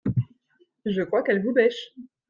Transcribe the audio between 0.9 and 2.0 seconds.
crois qu’elle vous bêche!